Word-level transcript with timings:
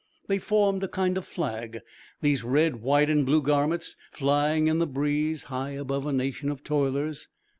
They 0.25 0.39
formed 0.39 0.83
a 0.83 0.87
kind 0.87 1.15
of 1.15 1.27
flag 1.27 1.77
these 2.21 2.43
red, 2.43 2.77
white, 2.77 3.07
and 3.07 3.23
blue 3.23 3.43
garments 3.43 3.95
flying 4.11 4.65
in 4.65 4.79
the 4.79 4.87
breeze 4.87 5.43
high 5.43 5.73
above 5.73 6.07
a 6.07 6.11
nation 6.11 6.49
of 6.49 6.63
toilers. 6.63 7.27